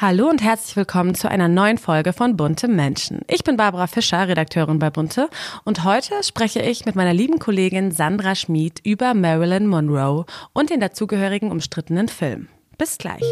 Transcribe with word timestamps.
Hallo 0.00 0.28
und 0.28 0.44
herzlich 0.44 0.76
willkommen 0.76 1.16
zu 1.16 1.28
einer 1.28 1.48
neuen 1.48 1.76
Folge 1.76 2.12
von 2.12 2.36
Bunte 2.36 2.68
Menschen. 2.68 3.22
Ich 3.26 3.42
bin 3.42 3.56
Barbara 3.56 3.88
Fischer, 3.88 4.28
Redakteurin 4.28 4.78
bei 4.78 4.90
Bunte 4.90 5.28
und 5.64 5.82
heute 5.82 6.22
spreche 6.22 6.60
ich 6.60 6.86
mit 6.86 6.94
meiner 6.94 7.12
lieben 7.12 7.40
Kollegin 7.40 7.90
Sandra 7.90 8.36
Schmid 8.36 8.78
über 8.84 9.12
Marilyn 9.12 9.66
Monroe 9.66 10.24
und 10.52 10.70
den 10.70 10.78
dazugehörigen 10.78 11.50
umstrittenen 11.50 12.06
Film. 12.06 12.46
Bis 12.78 12.96
gleich. 12.96 13.24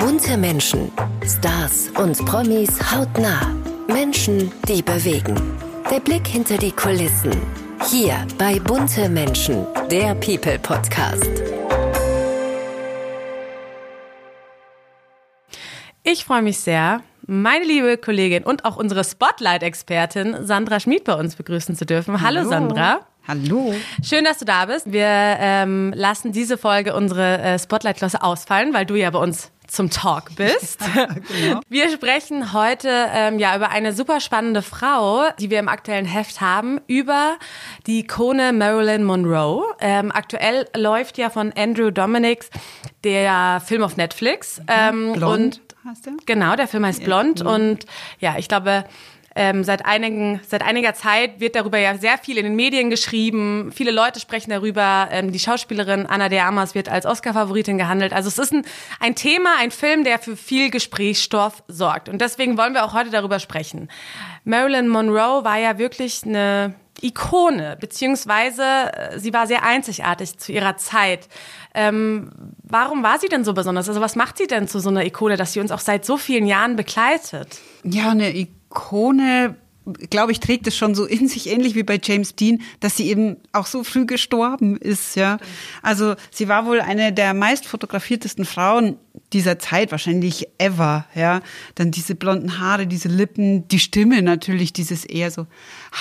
Bunte 0.00 0.36
Menschen, 0.36 0.90
Stars 1.24 1.90
und 1.96 2.18
Promis 2.26 2.92
hautnah. 2.92 3.54
Menschen, 3.86 4.50
die 4.66 4.82
bewegen. 4.82 5.40
Der 5.92 6.00
Blick 6.00 6.26
hinter 6.26 6.58
die 6.58 6.72
Kulissen. 6.72 7.30
Hier 7.88 8.26
bei 8.36 8.58
Bunte 8.58 9.08
Menschen, 9.08 9.64
der 9.92 10.16
People 10.16 10.58
Podcast. 10.58 11.59
Ich 16.12 16.24
freue 16.24 16.42
mich 16.42 16.58
sehr, 16.58 17.02
meine 17.26 17.64
liebe 17.64 17.96
Kollegin 17.96 18.42
und 18.42 18.64
auch 18.64 18.76
unsere 18.76 19.04
Spotlight-Expertin 19.04 20.44
Sandra 20.44 20.80
Schmid 20.80 21.04
bei 21.04 21.14
uns 21.14 21.36
begrüßen 21.36 21.76
zu 21.76 21.86
dürfen. 21.86 22.20
Hallo, 22.20 22.40
Hallo 22.40 22.50
Sandra. 22.50 23.00
Hallo. 23.28 23.74
Schön, 24.02 24.24
dass 24.24 24.38
du 24.38 24.44
da 24.44 24.66
bist. 24.66 24.90
Wir 24.90 25.06
ähm, 25.06 25.92
lassen 25.94 26.32
diese 26.32 26.58
Folge 26.58 26.96
unsere 26.96 27.38
äh, 27.38 27.58
Spotlight-Klasse 27.60 28.24
ausfallen, 28.24 28.74
weil 28.74 28.86
du 28.86 28.96
ja 28.96 29.08
bei 29.10 29.20
uns 29.20 29.52
zum 29.68 29.88
Talk 29.88 30.34
bist. 30.34 30.80
genau. 30.94 31.60
Wir 31.68 31.90
sprechen 31.90 32.52
heute 32.52 32.88
ähm, 33.14 33.38
ja 33.38 33.54
über 33.54 33.70
eine 33.70 33.92
super 33.92 34.18
spannende 34.18 34.62
Frau, 34.62 35.28
die 35.38 35.48
wir 35.48 35.60
im 35.60 35.68
aktuellen 35.68 36.06
Heft 36.06 36.40
haben, 36.40 36.80
über 36.88 37.36
die 37.86 38.00
Ikone 38.00 38.52
Marilyn 38.52 39.04
Monroe. 39.04 39.62
Ähm, 39.78 40.10
aktuell 40.10 40.66
läuft 40.76 41.18
ja 41.18 41.30
von 41.30 41.52
Andrew 41.56 41.92
Dominics 41.92 42.50
der 43.04 43.62
Film 43.64 43.84
auf 43.84 43.96
Netflix. 43.96 44.60
Ähm, 44.66 45.12
Blond. 45.12 45.60
Und 45.60 45.69
heißt 45.84 46.06
der? 46.06 46.12
Genau, 46.26 46.56
der 46.56 46.68
Film 46.68 46.84
heißt 46.84 47.04
Blond. 47.04 47.40
Ja. 47.40 47.46
Und 47.46 47.86
ja, 48.18 48.36
ich 48.38 48.48
glaube, 48.48 48.84
ähm, 49.36 49.62
seit, 49.62 49.86
einigen, 49.86 50.40
seit 50.46 50.62
einiger 50.62 50.92
Zeit 50.94 51.38
wird 51.38 51.54
darüber 51.54 51.78
ja 51.78 51.96
sehr 51.96 52.18
viel 52.18 52.36
in 52.36 52.44
den 52.44 52.56
Medien 52.56 52.90
geschrieben. 52.90 53.70
Viele 53.72 53.92
Leute 53.92 54.18
sprechen 54.18 54.50
darüber. 54.50 55.08
Ähm, 55.12 55.30
die 55.30 55.38
Schauspielerin 55.38 56.06
Anna 56.06 56.28
de 56.28 56.40
Armas 56.40 56.74
wird 56.74 56.88
als 56.88 57.06
Oscar-Favoritin 57.06 57.78
gehandelt. 57.78 58.12
Also 58.12 58.28
es 58.28 58.38
ist 58.38 58.52
ein, 58.52 58.64
ein 58.98 59.14
Thema, 59.14 59.50
ein 59.58 59.70
Film, 59.70 60.02
der 60.02 60.18
für 60.18 60.36
viel 60.36 60.70
Gesprächsstoff 60.70 61.62
sorgt. 61.68 62.08
Und 62.08 62.20
deswegen 62.20 62.58
wollen 62.58 62.74
wir 62.74 62.84
auch 62.84 62.92
heute 62.92 63.10
darüber 63.10 63.38
sprechen. 63.38 63.88
Marilyn 64.44 64.88
Monroe 64.88 65.44
war 65.44 65.58
ja 65.58 65.78
wirklich 65.78 66.24
eine 66.24 66.74
Ikone, 67.02 67.76
beziehungsweise 67.80 68.62
äh, 68.62 69.18
sie 69.18 69.32
war 69.32 69.46
sehr 69.46 69.62
einzigartig 69.62 70.38
zu 70.38 70.52
ihrer 70.52 70.76
Zeit. 70.76 71.28
Ähm, 71.74 72.30
warum 72.62 73.02
war 73.02 73.18
sie 73.18 73.28
denn 73.28 73.44
so 73.44 73.54
besonders? 73.54 73.88
Also 73.88 74.00
was 74.00 74.16
macht 74.16 74.38
sie 74.38 74.46
denn 74.46 74.68
zu 74.68 74.80
so 74.80 74.88
einer 74.88 75.04
Ikone, 75.04 75.36
dass 75.36 75.52
sie 75.52 75.60
uns 75.60 75.70
auch 75.70 75.80
seit 75.80 76.04
so 76.04 76.16
vielen 76.16 76.46
Jahren 76.46 76.76
begleitet? 76.76 77.58
Ja, 77.84 78.10
eine 78.10 78.36
Ikone 78.36 79.56
glaube 80.10 80.32
ich, 80.32 80.40
trägt 80.40 80.66
es 80.66 80.76
schon 80.76 80.94
so 80.94 81.04
in 81.04 81.28
sich, 81.28 81.48
ähnlich 81.48 81.74
wie 81.74 81.82
bei 81.82 81.98
James 82.02 82.34
Dean, 82.34 82.60
dass 82.80 82.96
sie 82.96 83.08
eben 83.08 83.36
auch 83.52 83.66
so 83.66 83.84
früh 83.84 84.06
gestorben 84.06 84.76
ist, 84.76 85.16
ja. 85.16 85.38
Also 85.82 86.14
sie 86.30 86.48
war 86.48 86.66
wohl 86.66 86.80
eine 86.80 87.12
der 87.12 87.34
meist 87.34 87.66
fotografiertesten 87.66 88.44
Frauen 88.44 88.96
dieser 89.32 89.58
Zeit, 89.58 89.90
wahrscheinlich 89.92 90.48
ever, 90.58 91.06
ja. 91.14 91.40
Dann 91.74 91.90
diese 91.90 92.14
blonden 92.14 92.58
Haare, 92.58 92.86
diese 92.86 93.08
Lippen, 93.08 93.68
die 93.68 93.78
Stimme 93.78 94.22
natürlich, 94.22 94.72
dieses 94.72 95.04
eher 95.04 95.30
so 95.30 95.46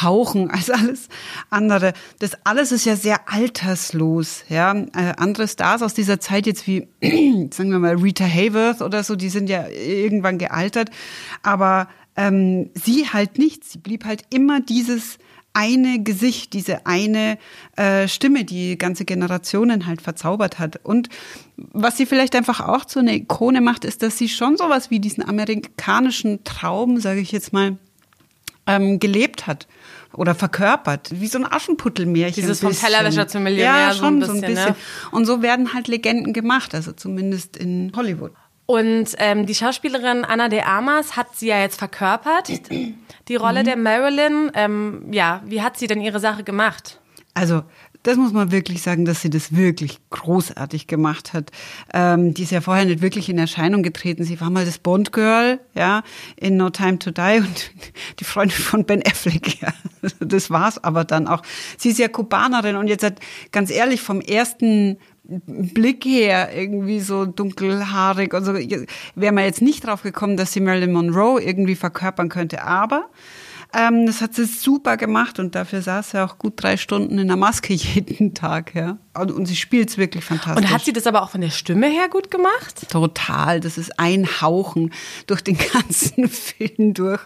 Hauchen 0.02 0.50
als 0.50 0.70
alles 0.70 1.10
andere. 1.50 1.94
Das 2.20 2.32
alles 2.44 2.72
ist 2.72 2.86
ja 2.86 2.96
sehr 2.96 3.30
alterslos, 3.30 4.44
ja. 4.50 4.74
Äh, 4.74 5.14
andere 5.18 5.48
Stars 5.48 5.82
aus 5.82 5.94
dieser 5.94 6.20
Zeit 6.20 6.48
jetzt 6.48 6.66
wie, 6.68 6.88
sagen 7.52 7.72
wir 7.72 7.80
mal, 7.80 7.96
Rita 7.96 8.26
Hayworth 8.26 8.82
oder 8.82 9.04
so, 9.04 9.16
die 9.16 9.30
sind 9.30 9.50
ja 9.50 9.68
irgendwann 9.68 10.38
gealtert, 10.38 10.90
aber 11.44 11.88
ähm, 12.16 12.70
sie 12.74 13.08
halt 13.08 13.38
nicht. 13.38 13.64
Sie 13.64 13.78
blieb 13.78 14.06
halt 14.06 14.24
immer 14.30 14.60
dieses 14.60 15.20
eine 15.60 16.02
Gesicht, 16.02 16.54
diese 16.54 16.86
eine 16.86 17.38
äh, 17.76 18.08
Stimme, 18.08 18.46
die 18.46 18.78
ganze 18.78 19.04
Generationen 19.04 19.88
halt 19.88 20.02
verzaubert 20.02 20.58
hat. 20.58 20.80
Und 20.84 21.10
was 21.58 21.98
sie 21.98 22.06
vielleicht 22.06 22.34
einfach 22.34 22.62
auch 22.62 22.86
zu 22.86 23.00
einer 23.00 23.12
Ikone 23.12 23.60
macht, 23.60 23.84
ist, 23.84 24.02
dass 24.02 24.18
sie 24.18 24.30
schon 24.30 24.56
sowas 24.56 24.90
wie 24.90 25.02
diesen 25.02 25.28
amerikanischen 25.28 26.46
Traum, 26.46 27.02
sage 27.02 27.20
ich 27.20 27.34
jetzt 27.34 27.52
mal, 27.52 27.78
ähm, 28.68 29.00
gelebt 29.00 29.48
hat 29.48 29.68
oder 30.14 30.34
verkörpert, 30.34 31.10
wie 31.20 31.28
so 31.28 31.40
ein 31.40 31.46
Aschenputtelmärchen. 31.52 32.42
Dieses 32.42 32.62
vom 32.62 32.72
Tellerwäscher 32.72 33.28
zum 33.28 33.44
Millionär. 33.44 33.90
Ja, 33.90 33.94
schon 33.94 34.24
so 34.24 34.32
ein 34.32 34.40
bisschen. 34.40 34.40
So 34.40 34.46
ein 34.46 34.54
bisschen. 34.54 34.70
Ne? 34.70 34.76
Und 35.12 35.26
so 35.26 35.42
werden 35.42 35.74
halt 35.74 35.90
Legenden 35.90 36.32
gemacht, 36.32 36.74
also 36.74 36.94
zumindest 36.94 37.58
in 37.58 37.92
Hollywood. 37.98 38.32
Und 38.70 39.16
ähm, 39.18 39.48
die 39.48 39.56
Schauspielerin 39.56 40.24
Anna 40.24 40.48
de 40.48 40.62
Armas 40.62 41.18
hat 41.18 41.36
sie 41.36 41.48
ja 41.48 41.60
jetzt 41.60 41.80
verkörpert, 41.80 42.50
die 42.70 43.36
Rolle 43.36 43.62
mhm. 43.62 43.66
der 43.66 43.78
Marilyn. 43.78 44.52
Ähm, 44.54 45.08
ja, 45.12 45.42
wie 45.44 45.64
hat 45.64 45.80
sie 45.80 45.88
denn 45.88 46.00
ihre 46.02 46.20
Sache 46.20 46.44
gemacht? 46.44 47.00
Also 47.34 47.64
das 48.04 48.16
muss 48.16 48.32
man 48.32 48.52
wirklich 48.52 48.84
sagen, 48.84 49.06
dass 49.06 49.24
sie 49.24 49.32
das 49.32 49.56
wirklich 49.56 49.98
großartig 50.12 50.86
gemacht 50.86 51.34
hat. 51.34 51.50
Ähm, 51.96 52.36
die 52.36 52.44
ist 52.44 52.52
ja 52.52 52.62
vorher 52.62 52.86
nicht 52.86 53.02
wirklich 53.02 53.28
in 53.28 53.40
Erscheinung 53.40 53.82
getreten. 53.82 54.24
Sie 54.24 54.40
war 54.40 54.52
mal 54.52 54.66
das 54.66 54.78
Bond 54.78 55.14
Girl, 55.14 55.60
ja, 55.74 56.04
in 56.36 56.56
No 56.56 56.70
Time 56.70 57.00
to 57.00 57.10
Die 57.10 57.40
und 57.40 57.72
die 58.20 58.24
Freundin 58.24 58.56
von 58.56 58.86
Ben 58.86 59.02
Affleck. 59.04 59.64
Ja. 59.64 59.74
Das 60.20 60.52
war's 60.52 60.82
aber 60.84 61.06
dann 61.06 61.28
auch. 61.28 61.42
Sie 61.80 61.90
ist 61.90 61.98
ja 61.98 62.08
Kubanerin 62.08 62.76
und 62.76 62.88
jetzt 62.88 63.04
hat 63.04 63.20
ganz 63.52 63.72
ehrlich 63.72 64.02
vom 64.02 64.22
ersten 64.22 65.00
Blick 65.30 66.06
her 66.06 66.56
irgendwie 66.56 67.00
so 67.00 67.26
dunkelhaarig. 67.26 68.34
Also 68.34 68.54
wäre 68.54 69.34
man 69.34 69.44
jetzt 69.44 69.62
nicht 69.62 69.86
drauf 69.86 70.02
gekommen, 70.04 70.38
dass 70.38 70.54
sie 70.54 70.60
Marilyn 70.60 70.92
Monroe 70.92 71.42
irgendwie 71.42 71.76
verkörpern 71.76 72.30
könnte. 72.30 72.64
Aber 72.64 73.10
ähm, 73.72 74.08
das 74.08 74.22
hat 74.22 74.34
sie 74.34 74.46
super 74.46 74.98
gemacht 74.98 75.38
und 75.38 75.54
dafür 75.54 75.84
saß 75.84 76.12
sie 76.12 76.24
auch 76.24 76.40
gut 76.40 76.54
drei 76.56 76.76
Stunden 76.76 77.20
in 77.20 77.28
der 77.28 77.38
Maske 77.38 77.74
jeden 77.76 78.34
Tag. 78.34 78.74
Ja. 78.74 78.98
Und, 79.14 79.32
und 79.32 79.46
sie 79.46 79.56
spielt 79.56 79.90
es 79.90 79.98
wirklich 79.98 80.26
fantastisch. 80.26 80.66
Und 80.66 80.72
hat 80.72 80.84
sie 80.84 80.94
das 80.94 81.06
aber 81.06 81.22
auch 81.22 81.30
von 81.30 81.42
der 81.42 81.52
Stimme 81.52 81.88
her 81.88 82.10
gut 82.10 82.32
gemacht? 82.32 82.90
Total. 82.90 83.60
Das 83.60 83.78
ist 83.78 84.00
ein 84.00 84.42
Hauchen 84.42 84.92
durch 85.28 85.44
den 85.44 85.58
ganzen 85.74 86.28
Film 86.30 86.96
durch. 86.96 87.22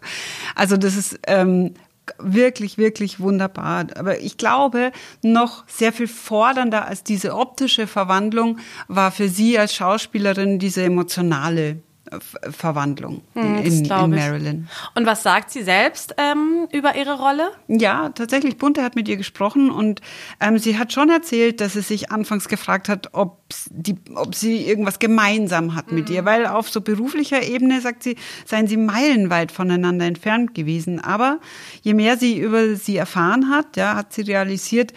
Also 0.55 0.75
das 0.75 0.97
ist 0.97 1.17
ähm, 1.27 1.75
wirklich, 2.17 2.77
wirklich 2.77 3.19
wunderbar. 3.19 3.87
Aber 3.95 4.19
ich 4.19 4.37
glaube, 4.37 4.91
noch 5.21 5.63
sehr 5.67 5.93
viel 5.93 6.07
fordernder 6.07 6.87
als 6.87 7.03
diese 7.03 7.35
optische 7.35 7.87
Verwandlung 7.87 8.59
war 8.87 9.11
für 9.11 9.29
sie 9.29 9.57
als 9.57 9.73
Schauspielerin 9.75 10.59
diese 10.59 10.83
emotionale 10.83 11.81
Verwandlung 12.21 13.21
hm, 13.33 13.57
in, 13.57 13.85
in 13.85 14.09
Marilyn. 14.09 14.67
Und 14.95 15.05
was 15.05 15.23
sagt 15.23 15.51
sie 15.51 15.63
selbst 15.63 16.15
ähm, 16.17 16.67
über 16.71 16.95
ihre 16.95 17.17
Rolle? 17.17 17.51
Ja, 17.67 18.09
tatsächlich, 18.09 18.57
Bunte 18.57 18.83
hat 18.83 18.95
mit 18.95 19.07
ihr 19.07 19.17
gesprochen 19.17 19.71
und 19.71 20.01
ähm, 20.39 20.57
sie 20.57 20.77
hat 20.77 20.93
schon 20.93 21.09
erzählt, 21.09 21.61
dass 21.61 21.73
sie 21.73 21.81
sich 21.81 22.11
anfangs 22.11 22.47
gefragt 22.47 22.89
hat, 22.89 23.09
ob, 23.13 23.39
die, 23.69 23.95
ob 24.15 24.35
sie 24.35 24.65
irgendwas 24.65 24.99
gemeinsam 24.99 25.75
hat 25.75 25.91
mhm. 25.91 25.99
mit 25.99 26.09
ihr, 26.09 26.25
weil 26.25 26.45
auf 26.45 26.69
so 26.69 26.81
beruflicher 26.81 27.43
Ebene, 27.43 27.81
sagt 27.81 28.03
sie, 28.03 28.15
seien 28.45 28.67
sie 28.67 28.77
meilenweit 28.77 29.51
voneinander 29.51 30.05
entfernt 30.05 30.53
gewesen. 30.53 30.99
Aber 30.99 31.39
je 31.81 31.93
mehr 31.93 32.17
sie 32.17 32.39
über 32.39 32.75
sie 32.75 32.97
erfahren 32.97 33.49
hat, 33.49 33.77
ja, 33.77 33.95
hat 33.95 34.13
sie 34.13 34.21
realisiert, 34.21 34.93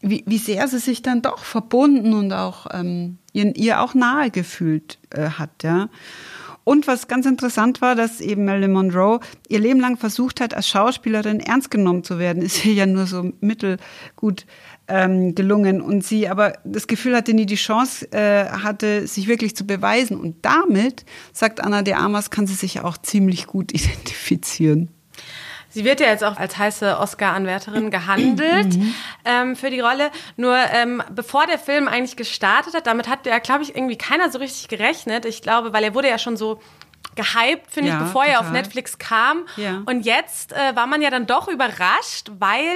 wie, 0.00 0.22
wie 0.26 0.38
sehr 0.38 0.68
sie 0.68 0.78
sich 0.78 1.02
dann 1.02 1.22
doch 1.22 1.38
verbunden 1.38 2.12
und 2.14 2.32
auch 2.32 2.66
ähm, 2.72 3.18
ihr, 3.32 3.54
ihr 3.56 3.80
auch 3.80 3.94
nahe 3.94 4.30
gefühlt 4.30 4.98
äh, 5.10 5.30
hat, 5.30 5.62
ja. 5.62 5.88
Und 6.68 6.86
was 6.86 7.08
ganz 7.08 7.24
interessant 7.24 7.80
war, 7.80 7.94
dass 7.94 8.20
eben 8.20 8.44
Marilyn 8.44 8.72
Monroe 8.72 9.20
ihr 9.48 9.58
Leben 9.58 9.80
lang 9.80 9.96
versucht 9.96 10.38
hat, 10.38 10.52
als 10.52 10.68
Schauspielerin 10.68 11.40
ernst 11.40 11.70
genommen 11.70 12.04
zu 12.04 12.18
werden. 12.18 12.42
Ist 12.48 12.62
ihr 12.66 12.74
ja 12.74 12.84
nur 12.84 13.06
so 13.06 13.32
mittelgut 13.40 14.44
ähm, 14.86 15.34
gelungen. 15.34 15.80
Und 15.80 16.04
sie 16.04 16.28
aber 16.28 16.58
das 16.64 16.86
Gefühl 16.86 17.16
hatte, 17.16 17.32
nie 17.32 17.46
die 17.46 17.54
Chance 17.54 18.12
äh, 18.12 18.50
hatte, 18.50 19.06
sich 19.06 19.28
wirklich 19.28 19.56
zu 19.56 19.66
beweisen. 19.66 20.20
Und 20.20 20.36
damit, 20.42 21.06
sagt 21.32 21.64
Anna 21.64 21.80
de 21.80 21.94
Armas, 21.94 22.28
kann 22.28 22.46
sie 22.46 22.52
sich 22.52 22.82
auch 22.82 22.98
ziemlich 22.98 23.46
gut 23.46 23.72
identifizieren. 23.72 24.90
Sie 25.78 25.84
wird 25.84 26.00
ja 26.00 26.08
jetzt 26.08 26.24
auch 26.24 26.36
als 26.36 26.58
heiße 26.58 26.98
Oscar-Anwärterin 26.98 27.90
gehandelt 27.92 28.76
mhm. 28.76 28.94
ähm, 29.24 29.54
für 29.54 29.70
die 29.70 29.78
Rolle. 29.78 30.10
Nur 30.36 30.56
ähm, 30.56 31.00
bevor 31.08 31.46
der 31.46 31.56
Film 31.56 31.86
eigentlich 31.86 32.16
gestartet 32.16 32.74
hat, 32.74 32.88
damit 32.88 33.06
hat 33.06 33.26
ja, 33.26 33.38
glaube 33.38 33.62
ich, 33.62 33.76
irgendwie 33.76 33.96
keiner 33.96 34.28
so 34.28 34.40
richtig 34.40 34.66
gerechnet. 34.66 35.24
Ich 35.24 35.40
glaube, 35.40 35.72
weil 35.72 35.84
er 35.84 35.94
wurde 35.94 36.08
ja 36.08 36.18
schon 36.18 36.36
so 36.36 36.60
gehypt, 37.14 37.70
finde 37.70 37.90
ja, 37.90 37.98
ich, 37.98 38.06
bevor 38.06 38.24
total. 38.24 38.34
er 38.34 38.40
auf 38.40 38.50
Netflix 38.50 38.98
kam. 38.98 39.46
Ja. 39.56 39.82
Und 39.86 40.04
jetzt 40.04 40.52
äh, 40.52 40.74
war 40.74 40.88
man 40.88 41.00
ja 41.00 41.10
dann 41.10 41.28
doch 41.28 41.46
überrascht, 41.46 42.28
weil 42.40 42.74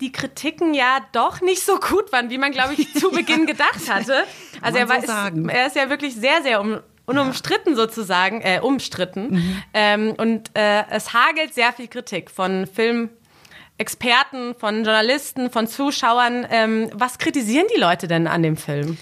die 0.00 0.10
Kritiken 0.10 0.74
ja 0.74 0.98
doch 1.12 1.40
nicht 1.42 1.64
so 1.64 1.78
gut 1.78 2.10
waren, 2.10 2.28
wie 2.28 2.38
man, 2.38 2.50
glaube 2.50 2.74
ich, 2.74 2.92
zu 3.00 3.12
Beginn 3.12 3.46
gedacht 3.46 3.88
hatte. 3.88 4.24
Also 4.62 4.78
er, 4.78 4.88
war, 4.88 4.96
so 5.00 5.12
ist, 5.12 5.48
er 5.48 5.66
ist 5.68 5.76
ja 5.76 5.88
wirklich 5.90 6.16
sehr, 6.16 6.42
sehr 6.42 6.60
um, 6.60 6.80
unumstritten 7.06 7.72
ja. 7.72 7.76
sozusagen, 7.76 8.40
äh, 8.42 8.60
umstritten. 8.60 9.30
Mhm. 9.30 9.62
Ähm, 9.72 10.14
und 10.18 10.50
äh, 10.54 10.84
es 10.90 11.12
hagelt 11.12 11.54
sehr 11.54 11.72
viel 11.72 11.88
Kritik 11.88 12.30
von 12.30 12.66
Filmexperten, 12.66 14.54
von 14.56 14.84
Journalisten, 14.84 15.50
von 15.50 15.66
Zuschauern. 15.66 16.46
Ähm, 16.50 16.90
was 16.92 17.18
kritisieren 17.18 17.66
die 17.74 17.80
Leute 17.80 18.08
denn 18.08 18.26
an 18.26 18.42
dem 18.42 18.56
Film? 18.56 18.98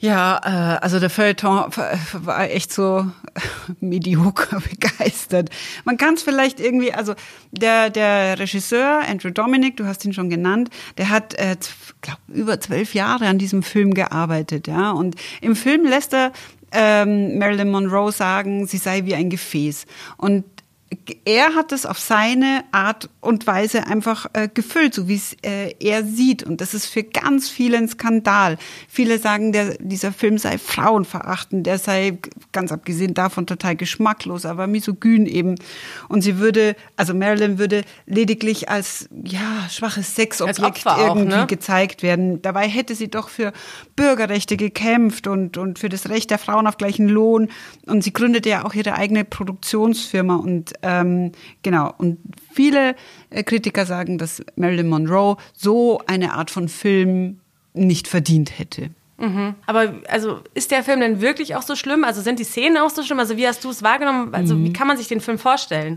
Ja, 0.00 0.40
äh, 0.44 0.78
also 0.80 1.00
der 1.00 1.10
Feuilleton 1.10 1.72
war 2.12 2.48
echt 2.50 2.72
so 2.72 3.10
medioker 3.80 4.60
begeistert. 4.70 5.50
Man 5.84 5.96
kann 5.96 6.14
es 6.14 6.22
vielleicht 6.22 6.60
irgendwie, 6.60 6.92
also 6.94 7.14
der, 7.50 7.90
der 7.90 8.38
Regisseur 8.38 9.02
Andrew 9.08 9.30
Dominic, 9.30 9.76
du 9.76 9.86
hast 9.86 10.04
ihn 10.04 10.12
schon 10.12 10.30
genannt, 10.30 10.70
der 10.98 11.10
hat 11.10 11.34
äh, 11.34 11.56
glaub, 12.00 12.18
über 12.28 12.60
zwölf 12.60 12.94
Jahre 12.94 13.26
an 13.26 13.38
diesem 13.38 13.64
Film 13.64 13.92
gearbeitet, 13.92 14.68
ja. 14.68 14.92
Und 14.92 15.16
im 15.40 15.56
Film 15.56 15.84
lässt 15.84 16.14
er 16.14 16.32
ähm, 16.72 17.38
Marilyn 17.38 17.70
Monroe 17.70 18.12
sagen, 18.12 18.66
sie 18.66 18.78
sei 18.78 19.04
wie 19.04 19.14
ein 19.14 19.30
Gefäß. 19.30 19.86
Und 20.16 20.44
er 21.24 21.54
hat 21.54 21.72
es 21.72 21.86
auf 21.86 21.98
seine 21.98 22.64
Art 22.72 23.08
und 23.20 23.46
Weise 23.46 23.86
einfach 23.86 24.26
äh, 24.32 24.48
gefüllt, 24.52 24.94
so 24.94 25.08
wie 25.08 25.16
es 25.16 25.36
äh, 25.42 25.74
er 25.80 26.04
sieht. 26.04 26.42
Und 26.42 26.60
das 26.60 26.74
ist 26.74 26.86
für 26.86 27.02
ganz 27.02 27.48
viele 27.48 27.78
ein 27.78 27.88
Skandal. 27.88 28.58
Viele 28.88 29.18
sagen, 29.18 29.52
der, 29.52 29.76
dieser 29.78 30.12
Film 30.12 30.38
sei 30.38 30.58
frauenverachtend, 30.58 31.66
der 31.66 31.78
sei 31.78 32.18
ganz 32.52 32.72
abgesehen 32.72 33.14
davon 33.14 33.46
total 33.46 33.76
geschmacklos, 33.76 34.46
aber 34.46 34.66
misogyn 34.66 35.26
eben. 35.26 35.56
Und 36.08 36.22
sie 36.22 36.38
würde, 36.38 36.76
also 36.96 37.14
Marilyn 37.14 37.58
würde 37.58 37.82
lediglich 38.06 38.68
als 38.68 39.08
ja 39.24 39.68
schwaches 39.70 40.14
Sexobjekt 40.14 40.84
irgendwie 40.86 41.36
ne? 41.36 41.46
gezeigt 41.46 42.02
werden. 42.02 42.42
Dabei 42.42 42.68
hätte 42.68 42.94
sie 42.94 43.08
doch 43.08 43.28
für 43.28 43.52
Bürgerrechte 43.96 44.56
gekämpft 44.56 45.26
und 45.26 45.56
und 45.56 45.78
für 45.78 45.88
das 45.88 46.08
Recht 46.08 46.30
der 46.30 46.38
Frauen 46.38 46.66
auf 46.66 46.76
gleichen 46.76 47.08
Lohn. 47.08 47.48
Und 47.86 48.02
sie 48.02 48.12
gründete 48.12 48.48
ja 48.48 48.64
auch 48.64 48.74
ihre 48.74 48.94
eigene 48.94 49.24
Produktionsfirma 49.24 50.36
und 50.36 50.72
ähm, 51.00 51.32
genau, 51.62 51.94
und 51.98 52.18
viele 52.52 52.94
äh, 53.30 53.42
Kritiker 53.42 53.86
sagen, 53.86 54.18
dass 54.18 54.42
Marilyn 54.56 54.88
Monroe 54.88 55.36
so 55.54 56.00
eine 56.06 56.32
Art 56.34 56.50
von 56.50 56.68
Film 56.68 57.40
nicht 57.74 58.08
verdient 58.08 58.58
hätte. 58.58 58.90
Mhm. 59.18 59.54
Aber 59.66 59.94
also 60.08 60.40
ist 60.54 60.70
der 60.70 60.84
Film 60.84 61.00
denn 61.00 61.20
wirklich 61.20 61.56
auch 61.56 61.62
so 61.62 61.74
schlimm? 61.74 62.04
Also 62.04 62.20
sind 62.22 62.38
die 62.38 62.44
Szenen 62.44 62.76
auch 62.78 62.90
so 62.90 63.02
schlimm? 63.02 63.18
Also 63.18 63.36
wie 63.36 63.46
hast 63.46 63.64
du 63.64 63.70
es 63.70 63.82
wahrgenommen? 63.82 64.32
Also 64.32 64.54
mhm. 64.54 64.64
wie 64.64 64.72
kann 64.72 64.86
man 64.86 64.96
sich 64.96 65.08
den 65.08 65.20
Film 65.20 65.38
vorstellen? 65.38 65.96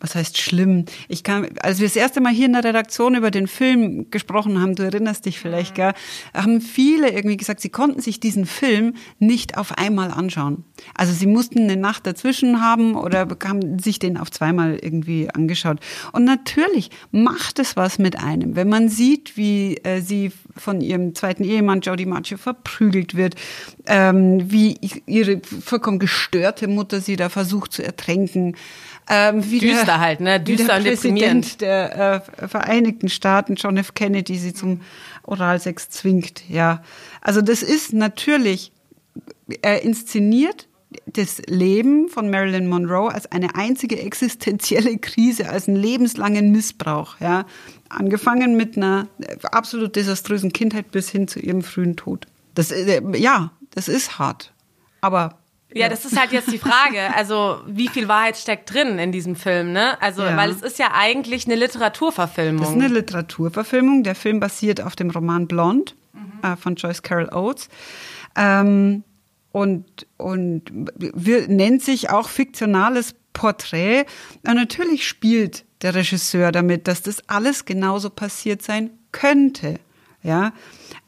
Was 0.00 0.14
heißt 0.14 0.38
schlimm? 0.38 0.86
Ich 1.08 1.22
kann, 1.22 1.48
als 1.62 1.78
wir 1.78 1.86
das 1.86 1.96
erste 1.96 2.20
Mal 2.20 2.32
hier 2.32 2.46
in 2.46 2.54
der 2.54 2.64
Redaktion 2.64 3.14
über 3.14 3.30
den 3.30 3.46
Film 3.46 4.10
gesprochen 4.10 4.60
haben, 4.60 4.74
du 4.74 4.82
erinnerst 4.82 5.26
dich 5.26 5.38
vielleicht, 5.38 5.74
gell, 5.74 5.92
haben 6.34 6.60
viele 6.60 7.10
irgendwie 7.10 7.36
gesagt, 7.36 7.60
sie 7.60 7.68
konnten 7.68 8.00
sich 8.00 8.18
diesen 8.18 8.46
Film 8.46 8.94
nicht 9.18 9.58
auf 9.58 9.76
einmal 9.78 10.10
anschauen. 10.10 10.64
Also 10.94 11.12
sie 11.12 11.26
mussten 11.26 11.60
eine 11.60 11.76
Nacht 11.76 12.06
dazwischen 12.06 12.62
haben 12.62 12.94
oder 12.94 13.28
haben 13.44 13.78
sich 13.78 13.98
den 13.98 14.16
auf 14.16 14.30
zweimal 14.30 14.78
irgendwie 14.80 15.28
angeschaut. 15.30 15.78
Und 16.12 16.24
natürlich 16.24 16.90
macht 17.10 17.58
es 17.58 17.76
was 17.76 17.98
mit 17.98 18.18
einem, 18.18 18.56
wenn 18.56 18.68
man 18.68 18.88
sieht, 18.88 19.36
wie 19.36 19.76
äh, 19.78 20.00
sie 20.00 20.32
von 20.60 20.80
ihrem 20.80 21.14
zweiten 21.14 21.42
Ehemann 21.44 21.80
Jody 21.80 22.06
Macho 22.06 22.36
verprügelt 22.36 23.16
wird, 23.16 23.34
ähm, 23.86 24.50
wie 24.50 24.78
ihre 25.06 25.40
vollkommen 25.64 25.98
gestörte 25.98 26.68
Mutter 26.68 27.00
sie 27.00 27.16
da 27.16 27.28
versucht 27.28 27.72
zu 27.72 27.82
ertränken. 27.82 28.56
Ähm, 29.08 29.50
wie 29.50 29.58
Düster 29.58 29.86
der, 29.86 30.00
halt, 30.00 30.20
ne? 30.20 30.40
Düster 30.40 30.76
und 30.76 30.84
deprimierend. 30.84 31.60
der 31.60 32.24
äh, 32.38 32.48
Vereinigten 32.48 33.08
Staaten, 33.08 33.56
John 33.56 33.76
F. 33.76 33.94
Kennedy, 33.94 34.36
sie 34.36 34.54
zum 34.54 34.82
Oralsex 35.24 35.90
zwingt, 35.90 36.48
ja. 36.48 36.82
Also 37.20 37.42
das 37.42 37.62
ist 37.62 37.92
natürlich 37.92 38.72
äh, 39.62 39.82
inszeniert 39.84 40.68
das 41.06 41.40
Leben 41.46 42.08
von 42.08 42.30
Marilyn 42.30 42.68
Monroe 42.68 43.12
als 43.12 43.30
eine 43.30 43.54
einzige 43.54 44.00
existenzielle 44.00 44.98
Krise, 44.98 45.48
als 45.48 45.68
einen 45.68 45.76
lebenslangen 45.76 46.50
Missbrauch, 46.50 47.16
ja. 47.20 47.46
Angefangen 47.90 48.56
mit 48.56 48.76
einer 48.76 49.08
absolut 49.42 49.96
desaströsen 49.96 50.52
Kindheit 50.52 50.90
bis 50.90 51.10
hin 51.10 51.28
zu 51.28 51.40
ihrem 51.40 51.62
frühen 51.62 51.96
Tod. 51.96 52.26
Das, 52.54 52.70
äh, 52.70 53.02
ja, 53.16 53.52
das 53.70 53.88
ist 53.88 54.18
hart. 54.18 54.52
Aber 55.00 55.40
ja, 55.72 55.88
das 55.88 56.04
ist 56.04 56.18
halt 56.18 56.32
jetzt 56.32 56.50
die 56.50 56.58
Frage. 56.58 56.98
Also, 57.14 57.60
wie 57.66 57.88
viel 57.88 58.08
Wahrheit 58.08 58.36
steckt 58.36 58.72
drin 58.72 58.98
in 58.98 59.12
diesem 59.12 59.36
Film, 59.36 59.72
ne? 59.72 60.00
Also, 60.00 60.22
ja. 60.22 60.36
weil 60.36 60.50
es 60.50 60.62
ist 60.62 60.78
ja 60.78 60.92
eigentlich 60.94 61.46
eine 61.46 61.54
Literaturverfilmung. 61.56 62.60
Das 62.60 62.70
ist 62.70 62.76
eine 62.76 62.88
Literaturverfilmung. 62.88 64.02
Der 64.02 64.14
Film 64.14 64.40
basiert 64.40 64.80
auf 64.80 64.96
dem 64.96 65.10
Roman 65.10 65.46
Blonde 65.46 65.92
mhm. 66.12 66.32
äh, 66.42 66.56
von 66.56 66.76
Joyce 66.76 67.02
Carol 67.02 67.28
Oates. 67.32 67.68
Ähm, 68.36 69.04
und 69.52 70.06
und 70.16 70.62
wir, 70.96 71.48
nennt 71.48 71.82
sich 71.82 72.10
auch 72.10 72.28
fiktionales 72.28 73.14
Porträt. 73.32 74.06
Und 74.46 74.54
natürlich 74.54 75.06
spielt 75.06 75.64
der 75.82 75.94
Regisseur 75.94 76.52
damit, 76.52 76.88
dass 76.88 77.02
das 77.02 77.28
alles 77.28 77.64
genauso 77.64 78.10
passiert 78.10 78.62
sein 78.62 78.90
könnte. 79.12 79.80
Ja, 80.22 80.52